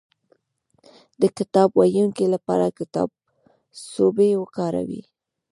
د 1.21 1.23
کتاب 1.37 1.69
ويونکي 1.79 2.25
لپاره 2.33 2.75
کتابڅوبی 2.79 4.29
وکاروئ 4.41 5.01